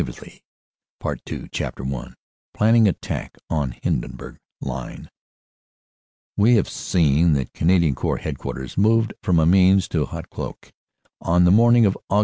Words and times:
ARRAS 0.01 0.19
107 0.99 1.41
ARRAS 1.45 1.49
CHAPTER 1.51 1.85
I 1.85 2.13
PLANNING 2.55 2.87
ATTACK 2.87 3.37
ON 3.51 3.75
HINDENBURG 3.83 4.39
LINE 4.59 5.11
WE 6.35 6.55
have 6.55 6.67
seen 6.67 7.33
that 7.33 7.53
Canadian 7.53 7.93
Corps 7.93 8.17
Headquarters 8.17 8.79
moved 8.79 9.13
from 9.21 9.39
Amiens 9.39 9.87
to 9.89 10.07
Hautecloque 10.07 10.71
on 11.21 11.43
the 11.45 11.51
morning 11.51 11.85
of 11.85 11.95
Aug. 12.09 12.19